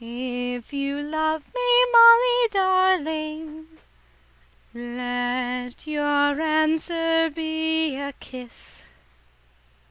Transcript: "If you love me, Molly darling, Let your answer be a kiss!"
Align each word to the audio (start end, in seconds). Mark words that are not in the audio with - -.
"If 0.03 0.73
you 0.73 0.97
love 0.99 1.45
me, 1.53 1.85
Molly 1.93 2.47
darling, 2.49 3.67
Let 4.73 5.85
your 5.85 6.41
answer 6.41 7.29
be 7.29 7.97
a 7.97 8.11
kiss!" 8.13 8.85